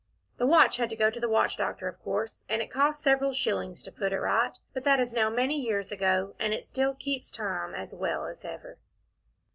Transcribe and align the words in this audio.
The 0.37 0.47
watch 0.47 0.77
had 0.77 0.89
to 0.89 0.95
go 0.95 1.11
to 1.11 1.23
a 1.23 1.29
watch 1.29 1.57
doctor, 1.57 1.87
of 1.87 1.99
course, 1.99 2.39
and 2.49 2.59
it 2.59 2.71
cost 2.71 3.03
several 3.03 3.35
shillings 3.35 3.83
to 3.83 3.91
put 3.91 4.13
it 4.13 4.19
right, 4.19 4.53
but 4.73 4.83
that 4.83 4.99
is 4.99 5.13
now 5.13 5.29
many 5.29 5.61
years 5.61 5.91
ago, 5.91 6.33
and 6.39 6.55
it 6.55 6.63
still 6.63 6.95
keeps 6.95 7.29
time 7.29 7.75
as 7.75 7.93
well 7.93 8.25
as 8.25 8.43
ever. 8.43 8.79